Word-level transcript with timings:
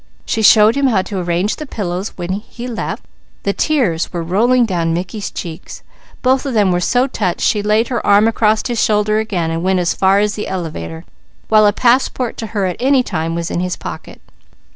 She 0.25 0.41
showed 0.41 0.73
him 0.73 0.87
how 0.87 1.03
to 1.03 1.19
arrange 1.19 1.57
the 1.57 1.67
pillows; 1.67 2.13
when 2.15 2.31
he 2.31 2.67
left, 2.67 3.03
the 3.43 3.53
tears 3.53 4.11
were 4.11 4.23
rolling 4.23 4.65
down 4.65 4.95
Mickey's 4.95 5.29
cheeks. 5.29 5.83
Both 6.23 6.43
of 6.47 6.55
them 6.55 6.71
were 6.71 6.79
so 6.79 7.05
touched 7.05 7.41
she 7.41 7.61
laid 7.61 7.89
her 7.89 8.03
arm 8.03 8.27
across 8.27 8.65
his 8.67 8.83
shoulder 8.83 9.19
again 9.19 9.51
and 9.51 9.61
went 9.61 9.77
as 9.79 9.93
far 9.93 10.17
as 10.17 10.33
the 10.33 10.47
elevator, 10.47 11.05
while 11.49 11.67
a 11.67 11.71
passport 11.71 12.35
to 12.37 12.47
her 12.47 12.65
at 12.65 12.77
any 12.79 13.03
time 13.03 13.35
was 13.35 13.51
in 13.51 13.59
his 13.59 13.75
pocket. 13.75 14.19